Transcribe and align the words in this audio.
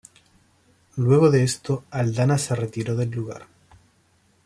Luego 0.95 1.29
de 1.29 1.43
esto, 1.43 1.83
Aldana 1.91 2.39
se 2.39 2.55
retiró 2.55 2.95
del 2.95 3.11
lugar. 3.11 3.45